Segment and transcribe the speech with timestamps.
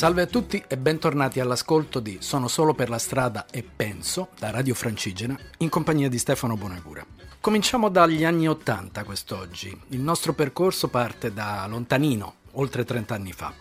[0.00, 4.50] Salve a tutti e bentornati all'ascolto di Sono solo per la strada e penso da
[4.50, 7.04] Radio Francigena in compagnia di Stefano Bonagura.
[7.38, 9.78] Cominciamo dagli anni Ottanta quest'oggi.
[9.88, 13.52] Il nostro percorso parte da lontanino, oltre 30 anni fa.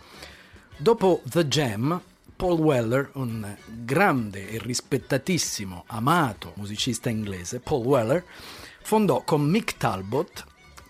[0.77, 2.01] Dopo The Jam,
[2.37, 8.23] Paul Weller, un grande e rispettatissimo, amato musicista inglese, Paul Weller,
[8.81, 10.45] fondò con Mick Talbot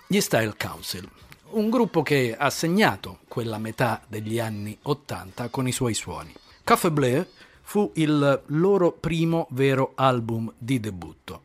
[0.05, 1.09] gli Style Council,
[1.51, 6.33] un gruppo che ha segnato quella metà degli anni Ottanta con i suoi suoni.
[6.63, 7.25] Café Bleu
[7.61, 11.43] fu il loro primo vero album di debutto,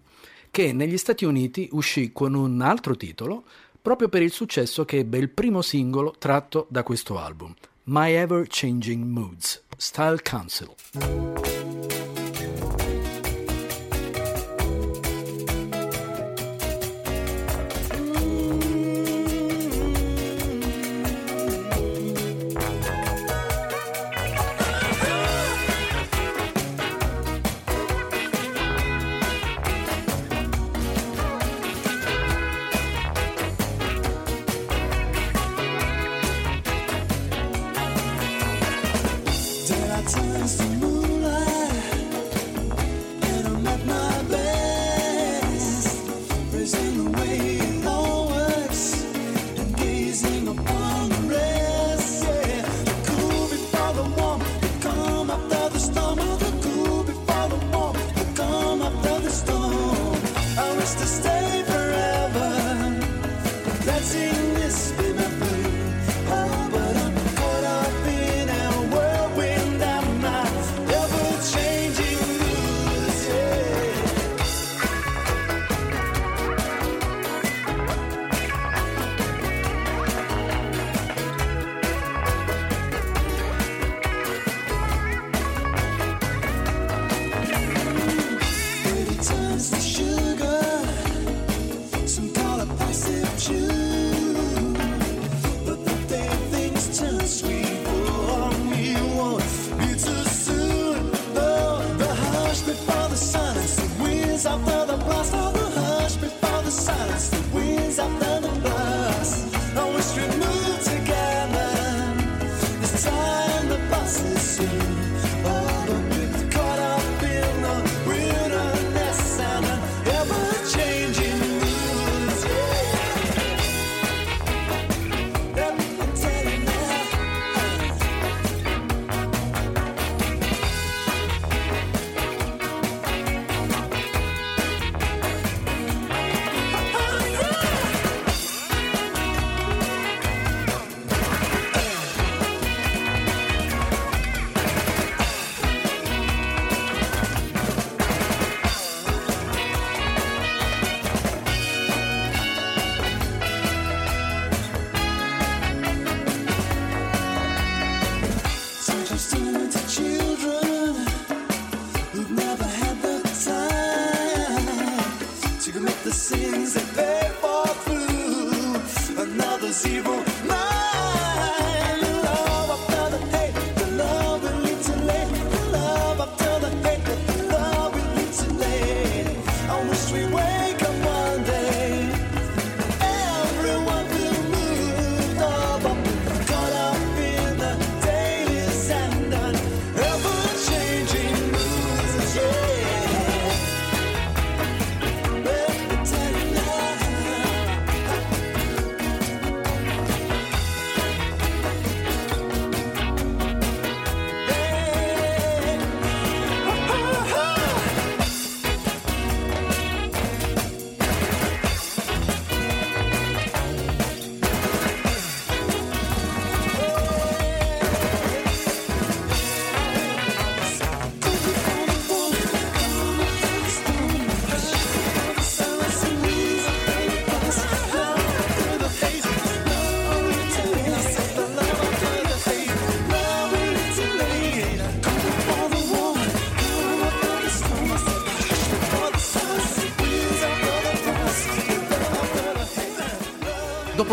[0.51, 3.45] che negli Stati Uniti uscì con un altro titolo
[3.81, 7.55] proprio per il successo che ebbe il primo singolo tratto da questo album,
[7.85, 11.54] My Ever Changing Moods, Style Council.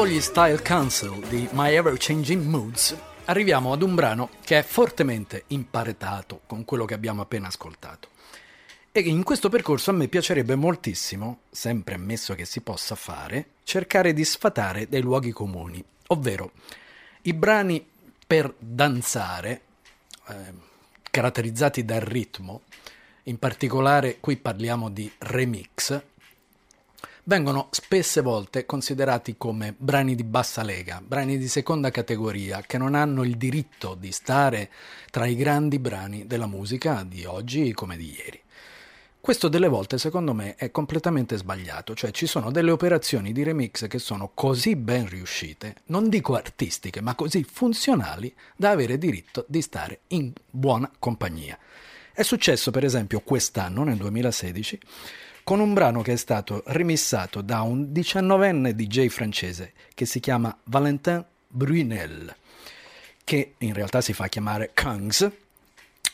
[0.02, 4.64] Dopo gli Style Council di My Ever Changing Moods, arriviamo ad un brano che è
[4.64, 8.08] fortemente imparetato con quello che abbiamo appena ascoltato.
[8.92, 14.12] E in questo percorso a me piacerebbe moltissimo, sempre ammesso che si possa fare, cercare
[14.14, 16.54] di sfatare dei luoghi comuni, ovvero
[17.22, 17.86] i brani
[18.26, 19.62] per danzare,
[20.30, 20.34] eh,
[21.12, 22.62] caratterizzati dal ritmo,
[23.26, 26.02] in particolare qui parliamo di remix,
[27.24, 32.96] vengono spesse volte considerati come brani di bassa lega, brani di seconda categoria che non
[32.96, 34.70] hanno il diritto di stare
[35.12, 38.42] tra i grandi brani della musica di oggi come di ieri.
[39.22, 43.88] Questo delle volte secondo me è completamente sbagliato, cioè ci sono delle operazioni di remix
[43.88, 49.62] che sono così ben riuscite, non dico artistiche, ma così funzionali da avere diritto di
[49.62, 51.56] stare in buona compagnia.
[52.12, 54.80] È successo per esempio quest'anno, nel 2016,
[55.44, 60.56] con un brano che è stato remissato da un diciannovenne DJ francese che si chiama
[60.66, 62.36] Valentin Brunel,
[63.24, 65.30] che in realtà si fa chiamare Kungs,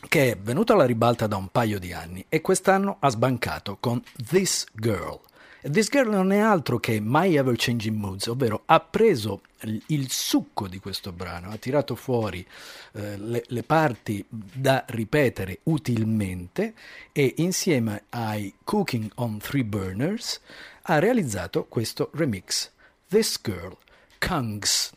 [0.07, 4.02] che è venuto alla ribalta da un paio di anni e quest'anno ha sbancato con
[4.28, 5.19] This Girl.
[5.61, 10.68] This Girl non è altro che My Ever Changing Moods, ovvero ha preso il, succo
[10.68, 12.45] di questo brano, ha tirato fuori
[12.94, 16.73] eh, le, le parti da ripetere utilmente
[17.11, 20.42] e insieme ai Cooking on Three Burners
[20.83, 22.71] ha realizzato questo remix.
[23.09, 23.78] This Girl,
[24.19, 24.92] Kungs.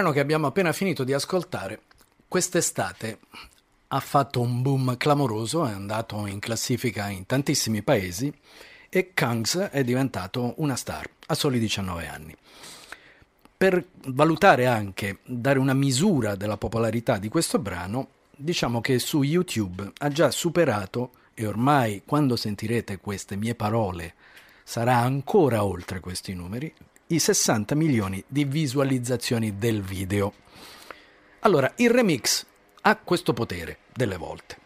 [0.00, 1.82] Brano che abbiamo appena finito di ascoltare
[2.26, 3.18] quest'estate
[3.88, 8.32] ha fatto un boom clamoroso, è andato in classifica in tantissimi paesi
[8.88, 12.34] e Kangs è diventato una star a soli 19 anni.
[13.58, 19.92] Per valutare anche, dare una misura della popolarità di questo brano, diciamo che su YouTube
[19.98, 24.14] ha già superato, e ormai quando sentirete queste mie parole
[24.64, 26.72] sarà ancora oltre questi numeri,
[27.10, 30.32] i 60 milioni di visualizzazioni del video.
[31.40, 32.44] Allora, il remix
[32.82, 34.58] ha questo potere delle volte.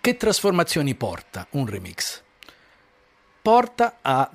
[0.00, 2.22] Che trasformazioni porta un remix?
[3.42, 4.30] Porta a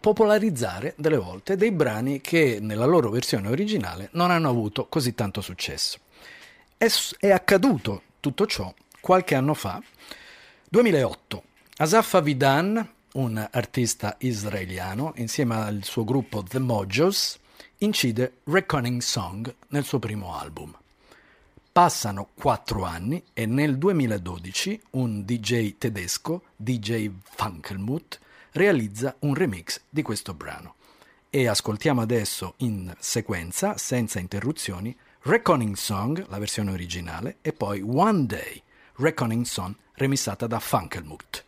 [0.00, 5.40] popolarizzare delle volte dei brani che nella loro versione originale non hanno avuto così tanto
[5.40, 5.98] successo.
[6.76, 9.80] È, è accaduto tutto ciò qualche anno fa,
[10.68, 11.42] 2008.
[11.76, 17.38] Asaf Avidan, un artista israeliano, insieme al suo gruppo The Mojos,
[17.78, 20.76] incide Reckoning Song nel suo primo album.
[21.70, 28.18] Passano quattro anni e nel 2012 un DJ tedesco, DJ Funkelmuth,
[28.52, 30.74] realizza un remix di questo brano.
[31.30, 38.26] E ascoltiamo adesso in sequenza, senza interruzioni, Reckoning Song, la versione originale, e poi One
[38.26, 38.62] Day,
[38.96, 41.44] Reckoning Song, remissata da Funkelmuth.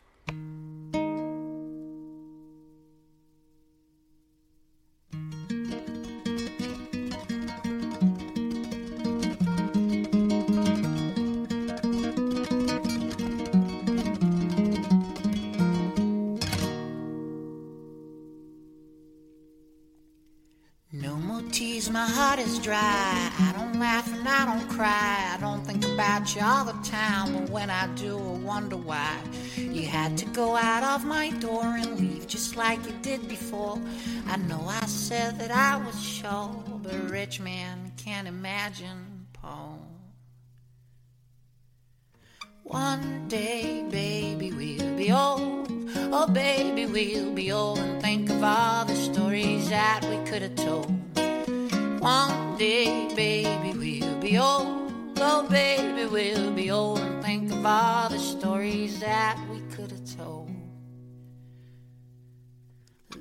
[22.40, 23.30] Is dry.
[23.38, 25.34] I don't laugh and I don't cry.
[25.34, 29.18] I don't think about you all the time, but when I do, I wonder why.
[29.56, 33.78] You had to go out of my door and leave just like you did before.
[34.26, 39.78] I know I said that I was sure, but a rich man can't imagine Paul.
[42.62, 45.68] One day, baby, we'll be old.
[46.12, 50.54] Oh, baby, we'll be old and think of all the stories that we could have
[50.54, 50.99] told.
[52.00, 54.90] One day, baby, we'll be old.
[55.18, 60.16] Oh, baby, we'll be old and think of all the stories that we could have
[60.16, 60.50] told.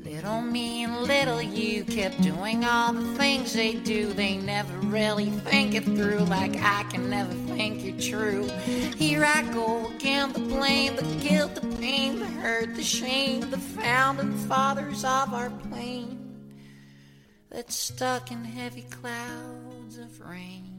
[0.06, 4.14] Little me and little you kept doing all the things they do.
[4.14, 8.48] They never really think it through, like I can never think you're true.
[8.96, 13.58] Here I go again, the blame, the guilt, the pain, the hurt, the shame, the
[13.58, 16.19] founding fathers of our plane
[17.52, 20.76] that's stuck in heavy clouds of rain.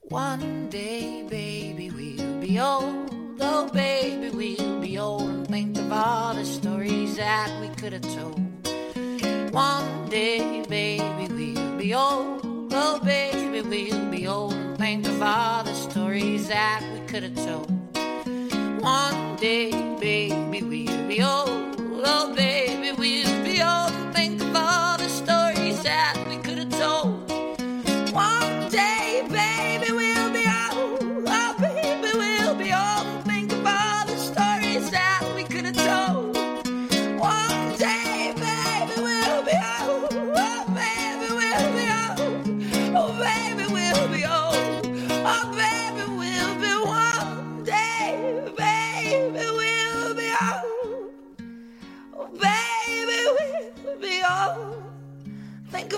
[0.00, 3.14] One day, baby, we'll be old.
[3.40, 8.14] Oh, baby, we'll be old and think of all the stories that we could have
[8.14, 8.40] told.
[9.52, 12.40] One day, baby, we'll be old.
[12.72, 17.36] Oh, baby, we'll be old and think of all the stories that we could have
[17.36, 17.70] told.
[18.82, 21.76] One day, baby, we'll be old.
[22.02, 23.99] Oh, baby, we'll be old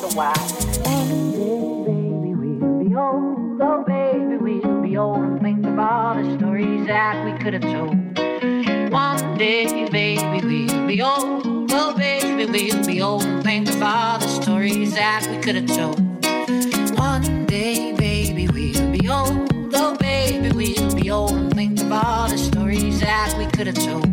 [0.00, 0.32] wonder why.
[0.84, 3.60] One day, baby, we'll be old.
[3.60, 7.62] Oh, baby, we'll be old and think of all the stories that we could have
[7.62, 7.96] told.
[8.92, 11.72] One day, baby, we'll be old.
[11.72, 15.66] Oh, baby, we'll be old and think of all the stories that we could have
[15.66, 16.00] told.
[16.98, 19.50] One day, baby, we'll be old.
[19.74, 23.76] Oh, baby, we'll be old and think of all the stories that we could have
[23.76, 24.07] told.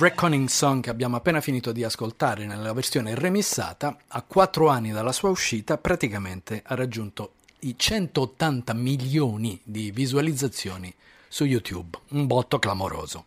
[0.00, 5.10] Reckoning Song che abbiamo appena finito di ascoltare nella versione remissata, a quattro anni dalla
[5.10, 10.94] sua uscita, praticamente ha raggiunto i 180 milioni di visualizzazioni
[11.26, 13.24] su YouTube, un botto clamoroso.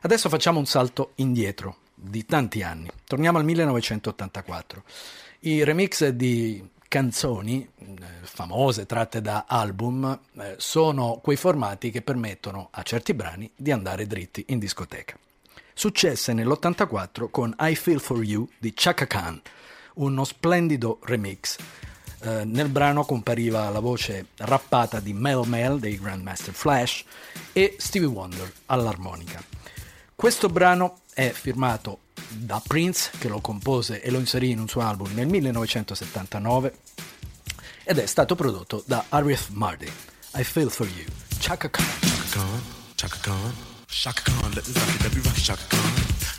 [0.00, 4.84] Adesso facciamo un salto indietro di tanti anni, torniamo al 1984.
[5.40, 7.86] I remix di canzoni eh,
[8.22, 14.06] famose tratte da album eh, sono quei formati che permettono a certi brani di andare
[14.06, 15.18] dritti in discoteca.
[15.74, 19.40] Successe nell'84 con I Feel For You di Chaka Khan,
[19.94, 21.56] uno splendido remix.
[22.20, 27.04] Eh, nel brano compariva la voce rappata di Mel Mel dei Grandmaster Flash
[27.52, 29.42] e Stevie Wonder all'armonica.
[30.14, 34.82] Questo brano è firmato da Prince, che lo compose e lo inserì in un suo
[34.82, 36.78] album nel 1979,
[37.84, 39.90] ed è stato prodotto da Arif Mardi.
[40.34, 41.06] I Feel For You,
[41.38, 41.84] Chaka Khan.
[42.30, 42.62] Khan,
[42.94, 45.92] Chaka Khan, Shaka Khan, let me rock it, let me rock it, Shaka Khan.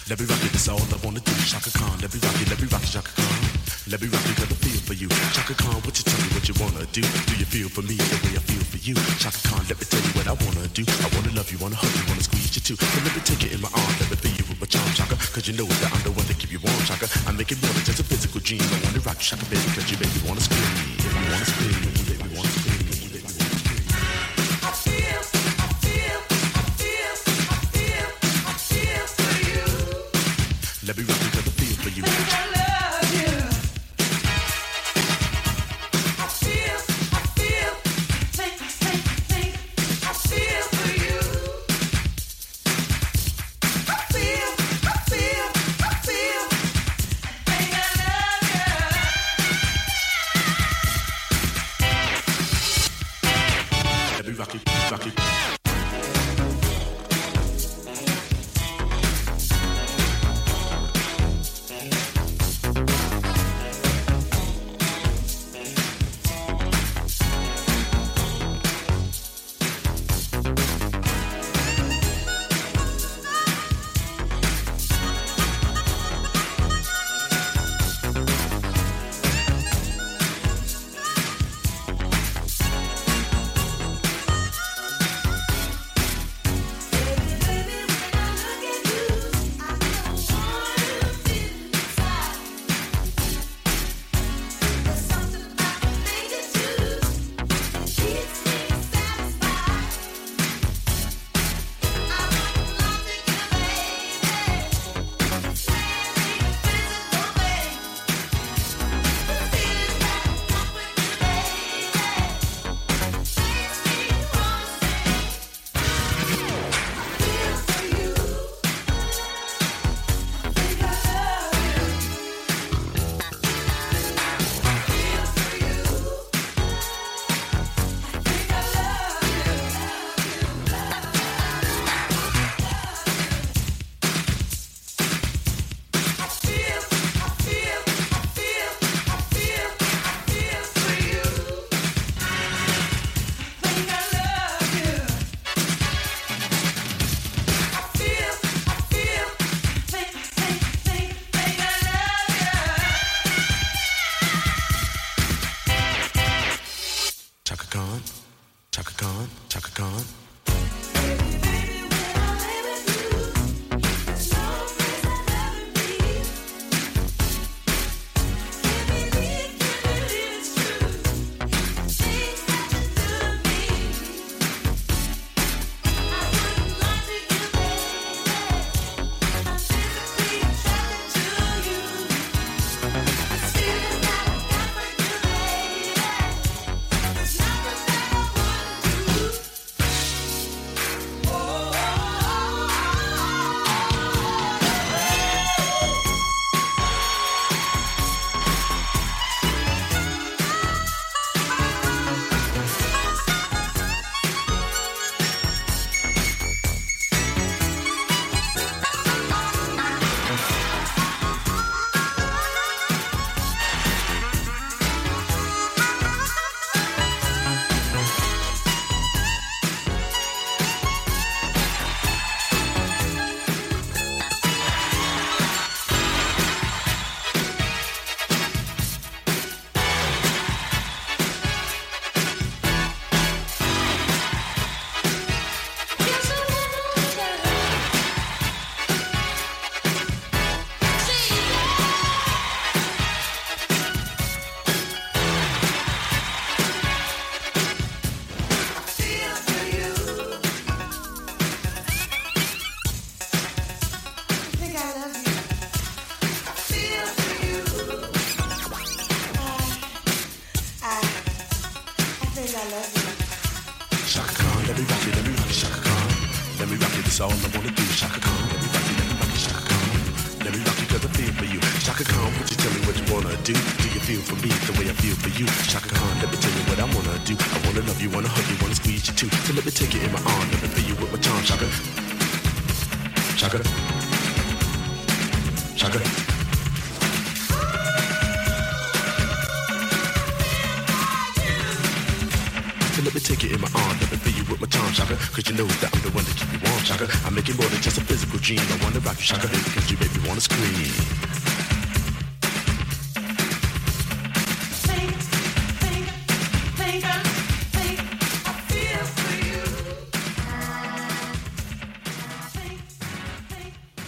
[0.10, 1.32] Let me rock it, that's all I wanna do.
[1.46, 3.30] Shaka Khan, let me rock it, let me rock it, Shaka Khan.
[3.88, 5.08] Let me rock it, cause I feel for you.
[5.38, 7.06] Shaka Khan, what you tell me what you wanna do?
[7.06, 8.98] Do you feel for me the way I feel for you?
[9.22, 10.82] Shaka Khan, let me tell you what I wanna do.
[10.82, 12.76] I wanna love you, wanna hug you, wanna squeeze you too.
[12.76, 14.90] So let me take it in my arms, let me feel you with my charm,
[14.98, 15.16] Shaka.
[15.32, 17.06] Cause you know that I'm the one that keep you warm, Shaka.
[17.30, 18.66] I make it more than just a physical dream.
[18.66, 20.68] I wanna rock you, Shaka, baby, cause you make me wanna scream.
[21.06, 22.03] You wanna scream,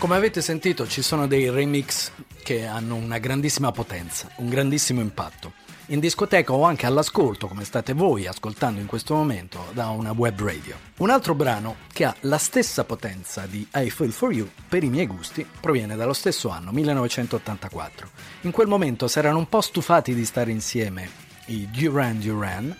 [0.05, 2.11] Come avete sentito ci sono dei remix
[2.43, 5.53] che hanno una grandissima potenza, un grandissimo impatto.
[5.87, 10.39] In discoteca o anche all'ascolto, come state voi ascoltando in questo momento da una web
[10.39, 10.75] radio.
[10.97, 14.89] Un altro brano che ha la stessa potenza di I Feel For You, per i
[14.89, 18.09] miei gusti, proviene dallo stesso anno, 1984.
[18.41, 21.09] In quel momento si erano un po' stufati di stare insieme
[21.47, 22.75] i Duran Duran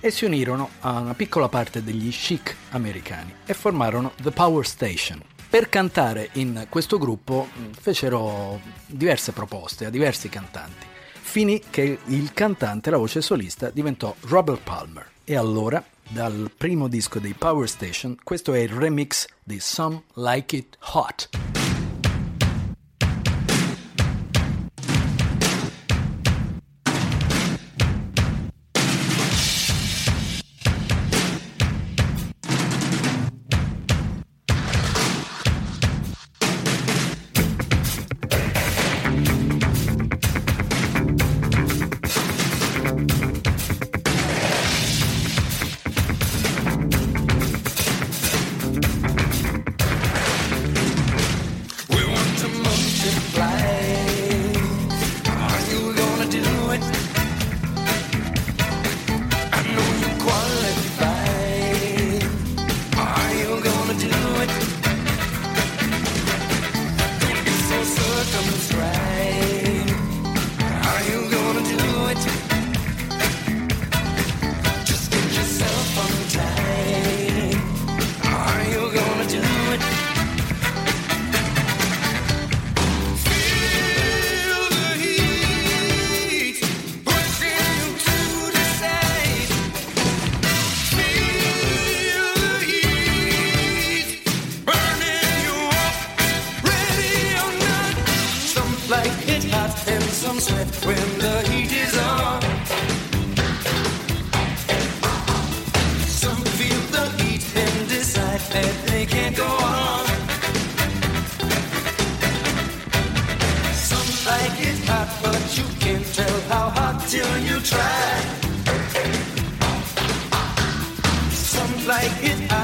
[0.00, 5.36] e si unirono a una piccola parte degli chic americani e formarono The Power Station.
[5.50, 10.84] Per cantare in questo gruppo mm, fecero diverse proposte a diversi cantanti.
[11.10, 15.10] Finì che il cantante, la voce solista, diventò Robert Palmer.
[15.24, 20.54] E allora, dal primo disco dei Power Station, questo è il remix di Some Like
[20.54, 21.57] It Hot.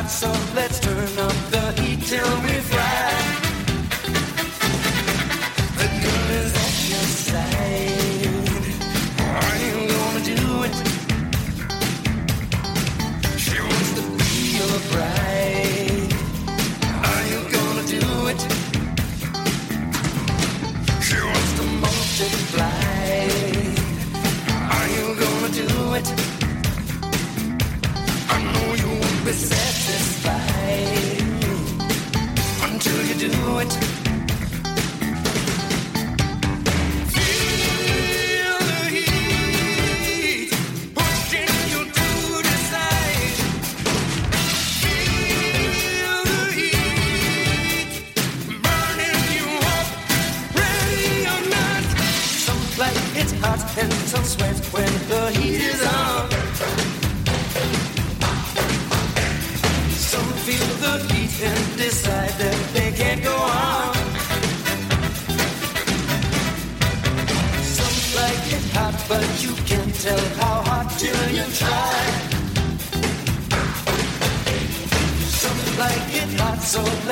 [0.09, 0.84] so let's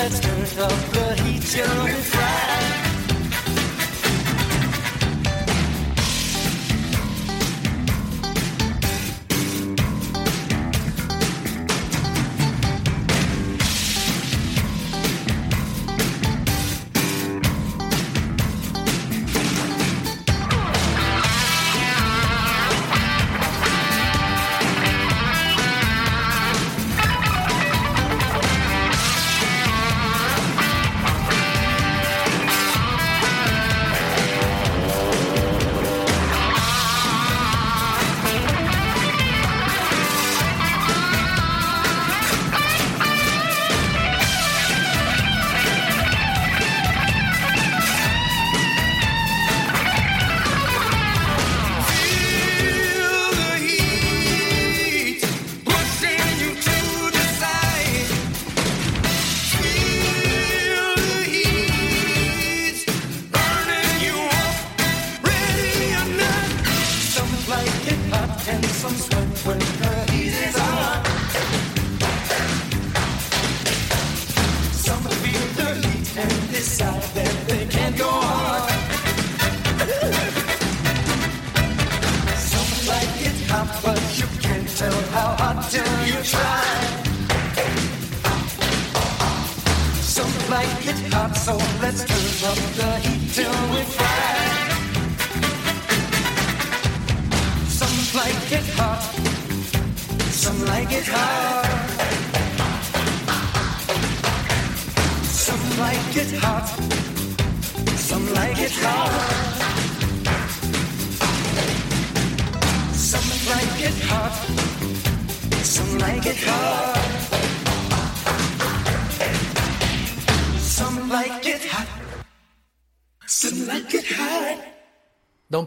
[0.02, 2.11] let's turn up the heat till we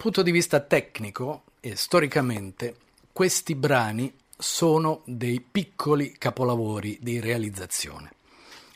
[0.06, 2.76] punto di vista tecnico e storicamente,
[3.12, 8.12] questi brani sono dei piccoli capolavori di realizzazione.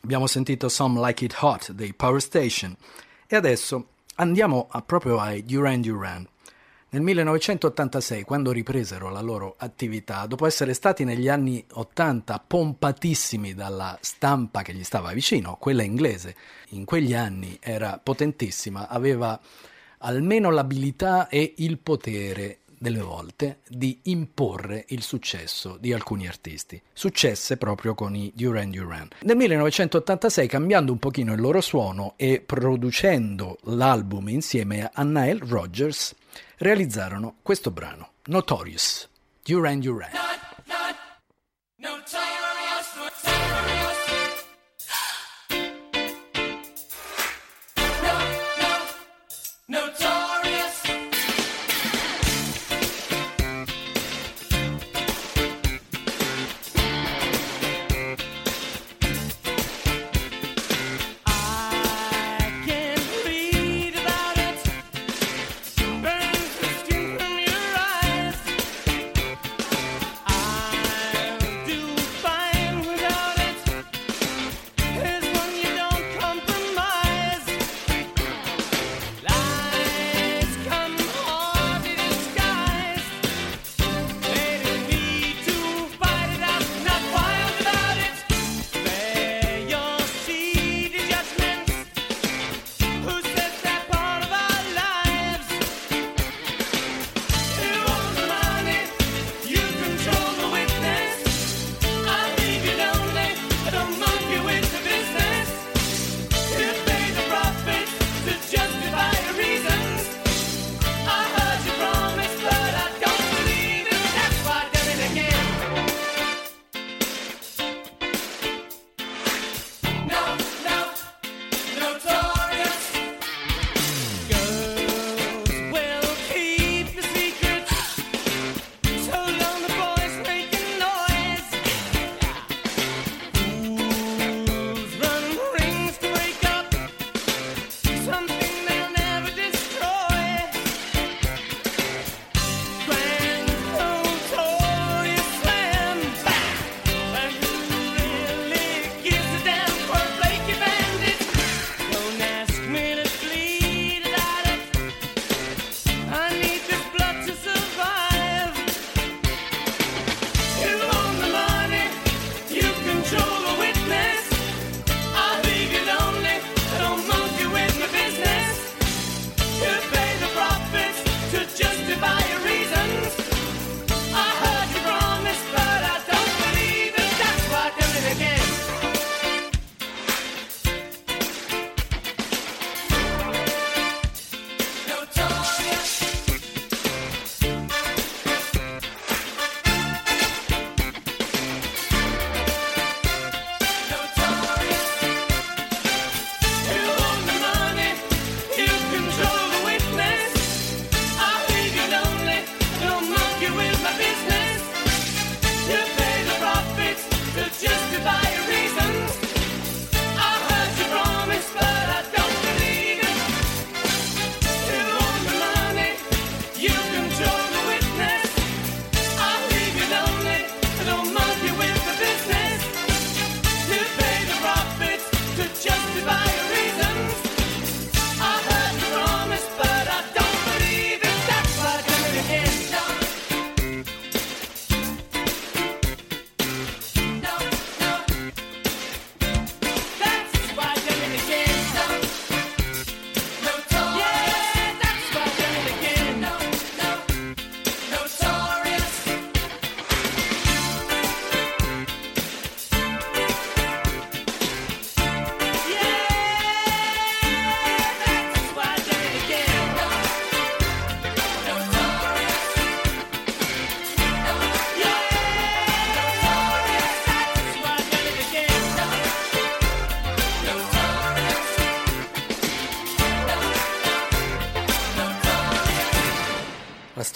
[0.01, 2.75] Abbiamo sentito Some Like It Hot dei Power Station
[3.27, 6.27] e adesso andiamo a- proprio ai Duran Duran.
[6.89, 13.95] Nel 1986, quando ripresero la loro attività, dopo essere stati negli anni 80 pompatissimi dalla
[14.01, 16.35] stampa che gli stava vicino, quella inglese,
[16.69, 19.39] in quegli anni era potentissima, aveva
[19.99, 26.81] almeno l'abilità e il potere delle volte di imporre il successo di alcuni artisti.
[26.93, 29.09] Successe proprio con i Duran Duran.
[29.23, 36.15] Nel 1986, cambiando un pochino il loro suono e producendo l'album insieme a Nile Rodgers,
[36.57, 39.09] realizzarono questo brano, Notorious,
[39.43, 40.11] Duran Duran.
[41.81, 42.28] I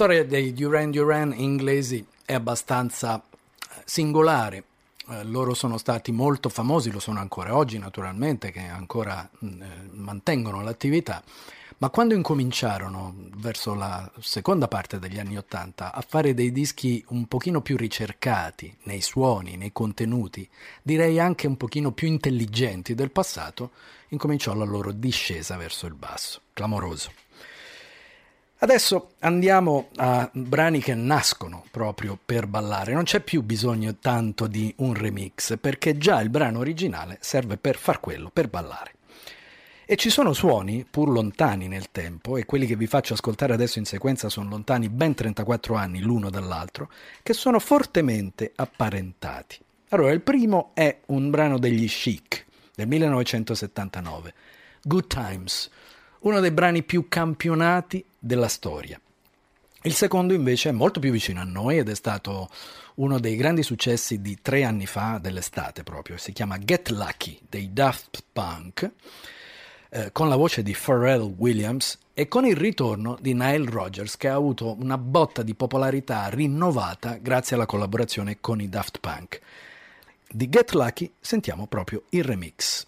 [0.04, 4.66] storia dei Duran Duran inglesi è abbastanza eh, singolare.
[5.08, 9.66] Eh, loro sono stati molto famosi, lo sono ancora oggi naturalmente, che ancora mh, eh,
[9.94, 11.24] mantengono l'attività,
[11.78, 17.26] ma quando incominciarono, verso la seconda parte degli anni Ottanta, a fare dei dischi un
[17.28, 20.46] pochino più ricercati nei suoni, nei contenuti,
[20.82, 23.72] direi anche un pochino più intelligenti del passato,
[24.10, 26.42] incominciò la loro discesa verso il basso.
[26.52, 27.23] Clamoroso.
[28.64, 32.94] Adesso andiamo a brani che nascono proprio per ballare.
[32.94, 37.76] Non c'è più bisogno tanto di un remix, perché già il brano originale serve per
[37.76, 38.94] far quello, per ballare.
[39.84, 43.80] E ci sono suoni, pur lontani nel tempo, e quelli che vi faccio ascoltare adesso
[43.80, 46.90] in sequenza sono lontani ben 34 anni l'uno dall'altro,
[47.22, 49.60] che sono fortemente apparentati.
[49.90, 54.34] Allora, il primo è un brano degli Chic del 1979,
[54.84, 55.70] Good Times,
[56.20, 59.00] uno dei brani più campionati della storia.
[59.86, 62.50] Il secondo invece è molto più vicino a noi ed è stato
[62.96, 67.74] uno dei grandi successi di tre anni fa, dell'estate proprio, si chiama Get Lucky dei
[67.74, 68.90] Daft Punk,
[69.90, 74.30] eh, con la voce di Pharrell Williams e con il ritorno di Nile Rodgers che
[74.30, 79.42] ha avuto una botta di popolarità rinnovata grazie alla collaborazione con i Daft Punk.
[80.30, 82.88] Di Get Lucky sentiamo proprio il remix.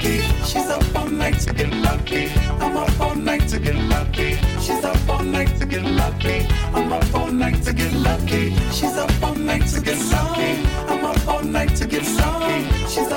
[0.00, 0.20] lucky.
[0.44, 2.30] She's up all night to get lucky.
[2.60, 4.36] I'm up all night to get lucky.
[4.60, 6.46] She's up all night to get lucky.
[6.74, 8.54] I'm up all night to get lucky.
[8.72, 10.66] She's up all night to get lucky.
[10.88, 12.86] I'm up all night to get lucky.
[12.88, 13.09] She's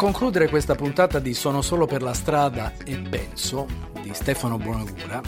[0.00, 3.66] concludere questa puntata di Sono solo per la strada e penso
[4.00, 5.20] di Stefano Bonagura,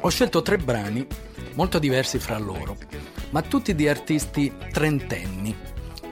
[0.00, 1.06] ho scelto tre brani
[1.54, 2.76] molto diversi fra loro,
[3.30, 5.56] ma tutti di artisti trentenni.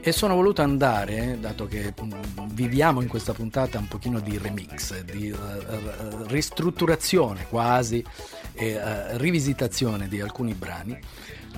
[0.00, 2.12] E sono voluto andare, dato che mm,
[2.52, 8.02] viviamo in questa puntata un pochino di remix, di eh, eh, ristrutturazione quasi
[8.54, 10.98] e eh, rivisitazione di alcuni brani,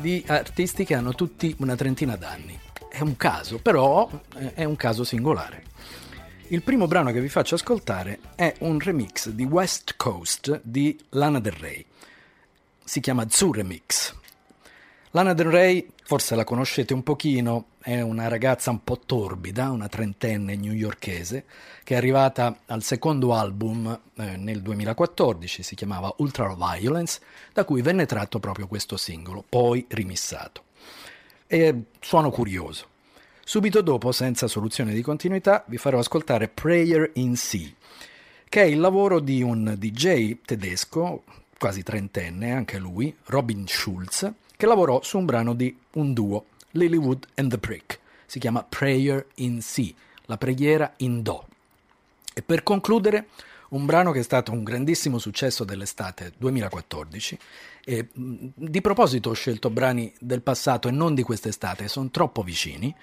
[0.00, 2.58] di artisti che hanno tutti una trentina d'anni.
[3.00, 5.64] È un caso, però eh, è un caso singolare.
[6.48, 11.40] Il primo brano che vi faccio ascoltare è un remix di West Coast di Lana
[11.40, 11.82] Del Rey.
[12.84, 14.14] Si chiama Zoo Remix.
[15.12, 19.88] Lana Del Rey, forse la conoscete un pochino, è una ragazza un po' torbida, una
[19.88, 21.46] trentenne newyorkese,
[21.82, 27.18] che è arrivata al secondo album eh, nel 2014, si chiamava Ultra Violence,
[27.54, 30.64] da cui venne tratto proprio questo singolo, poi rimissato.
[31.46, 32.89] E suono curioso.
[33.50, 37.74] Subito dopo, senza soluzione di continuità, vi farò ascoltare Prayer in C,
[38.48, 41.24] che è il lavoro di un DJ tedesco,
[41.58, 47.26] quasi trentenne, anche lui, Robin Schulz, che lavorò su un brano di un duo, Lilywood
[47.34, 47.98] and the Prick.
[48.24, 49.92] Si chiama Prayer in C,
[50.26, 51.48] la preghiera in Do.
[52.32, 53.26] E per concludere,
[53.70, 57.36] un brano che è stato un grandissimo successo dell'estate 2014.
[57.84, 62.94] E, di proposito ho scelto brani del passato e non di quest'estate, sono troppo vicini.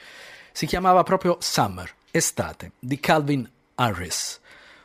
[0.58, 4.39] Si chiamava proprio Summer, estate, di Calvin Harris,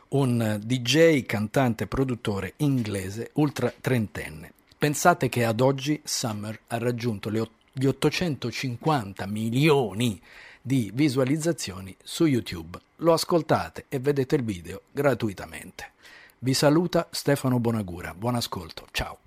[0.09, 4.53] un DJ, cantante, produttore inglese ultra trentenne.
[4.77, 10.21] Pensate che ad oggi Summer ha raggiunto gli 850 milioni
[10.61, 12.79] di visualizzazioni su YouTube.
[12.97, 15.93] Lo ascoltate e vedete il video gratuitamente.
[16.37, 18.13] Vi saluta Stefano Bonagura.
[18.13, 18.85] Buon ascolto.
[18.91, 19.17] Ciao.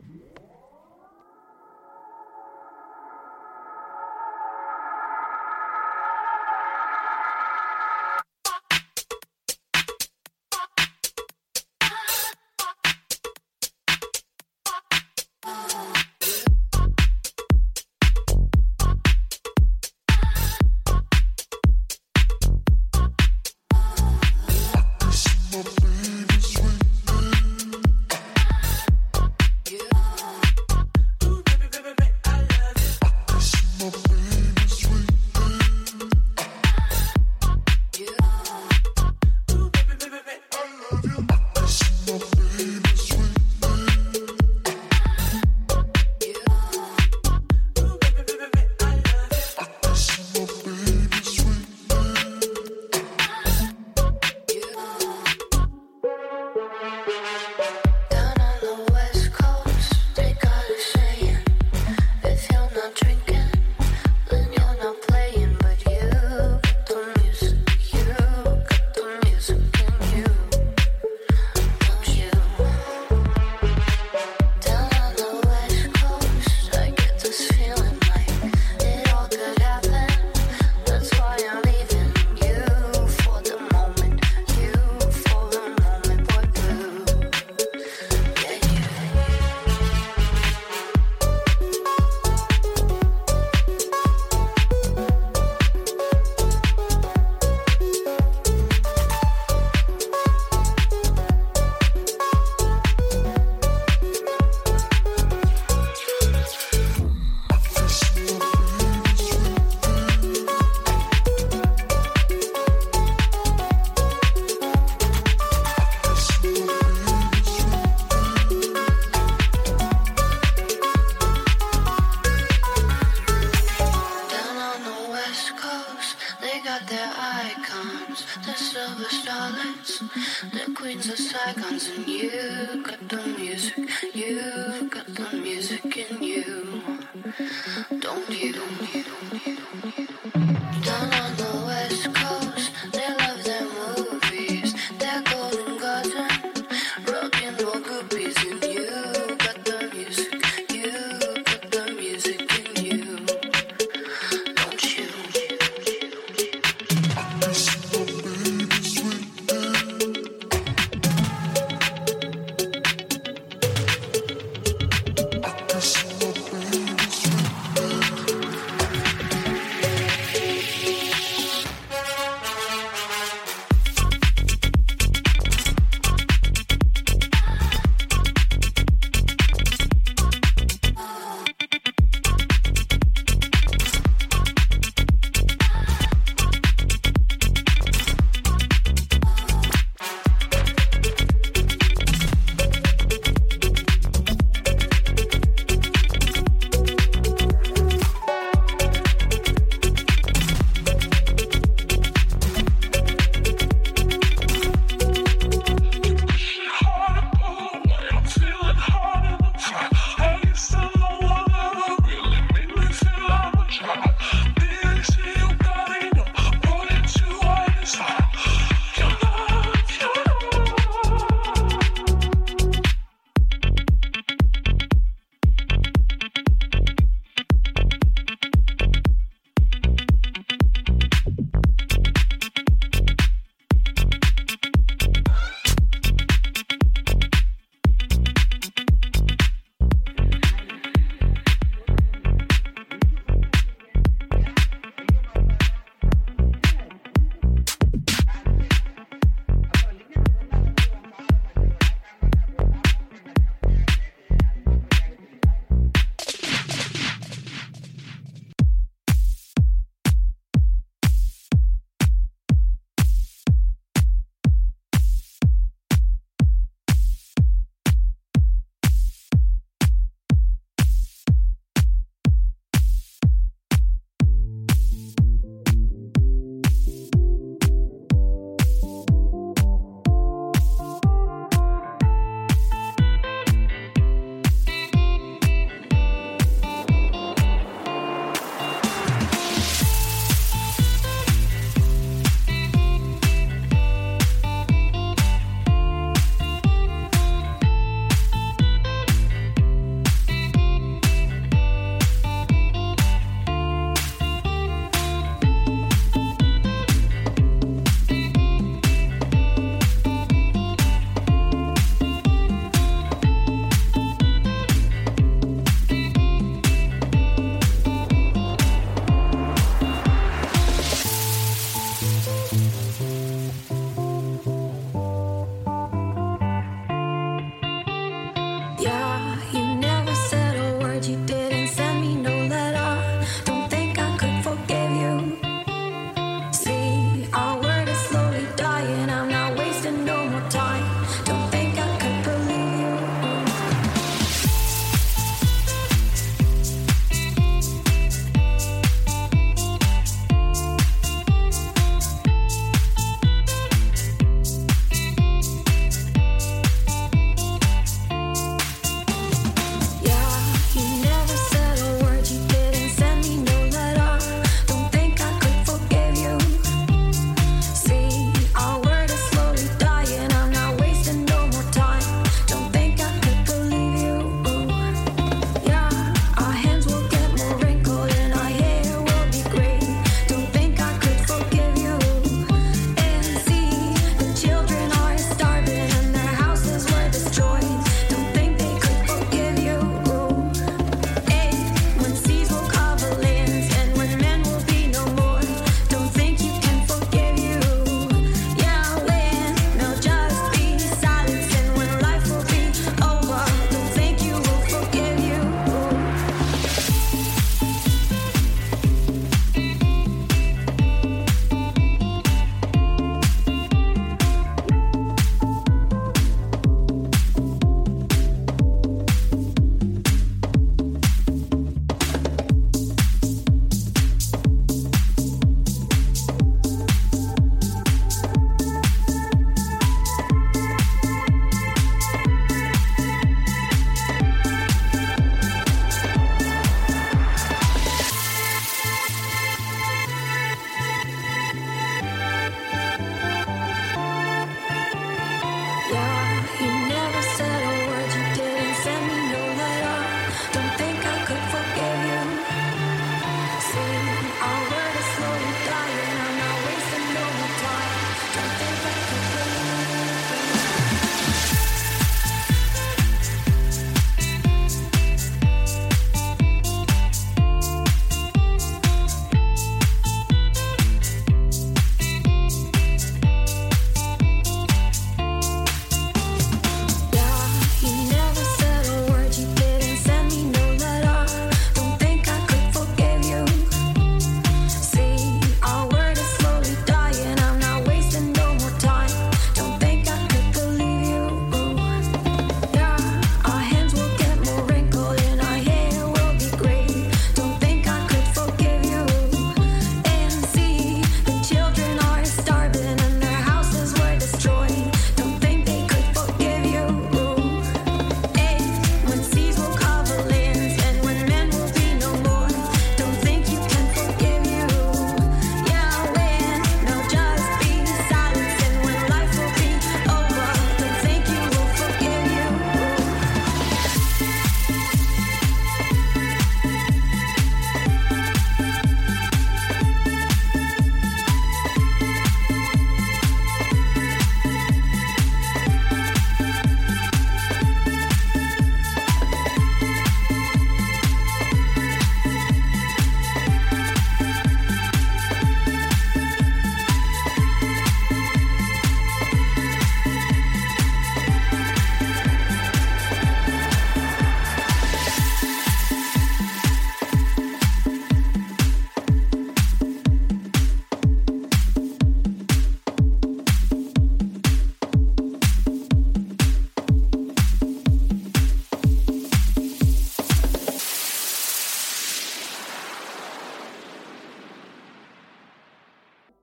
[131.47, 132.16] Bygones and you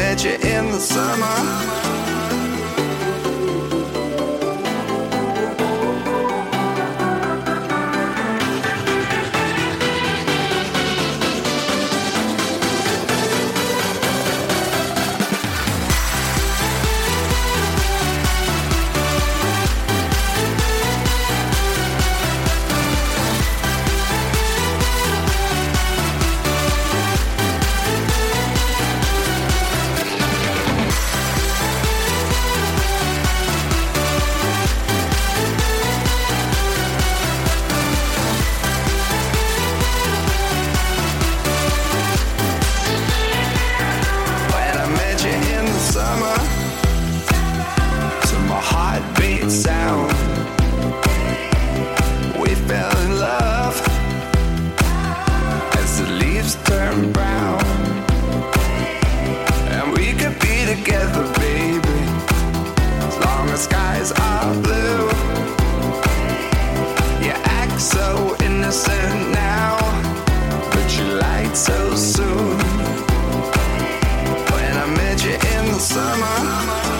[0.00, 1.89] Met you in the summer.
[76.50, 76.99] Summer.